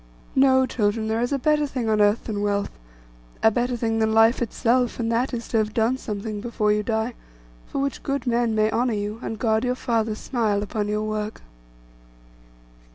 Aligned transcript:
No, 0.35 0.65
children, 0.65 1.07
there 1.07 1.21
is 1.21 1.31
a 1.31 1.37
better 1.37 1.67
thing 1.67 1.87
on 1.87 2.01
earth 2.01 2.23
than 2.23 2.41
wealth, 2.41 2.71
a 3.43 3.51
better 3.51 3.77
thing 3.77 3.99
than 3.99 4.15
life 4.15 4.41
itself; 4.41 4.99
and 4.99 5.11
that 5.11 5.31
is, 5.31 5.47
to 5.49 5.57
have 5.59 5.75
done 5.75 5.95
something 5.99 6.41
before 6.41 6.71
you 6.71 6.81
die, 6.81 7.13
for 7.67 7.77
which 7.77 8.01
good 8.01 8.25
men 8.25 8.55
may 8.55 8.71
honour 8.71 8.93
you, 8.95 9.19
and 9.21 9.37
God 9.37 9.63
your 9.63 9.75
Father 9.75 10.15
smile 10.15 10.63
upon 10.63 10.87
your 10.87 11.03
work. 11.03 11.43